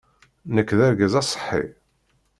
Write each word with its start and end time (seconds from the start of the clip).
Nekk 0.55 0.69
d 0.77 0.79
argaz 0.87 1.13
aṣeḥḥi. 1.21 1.63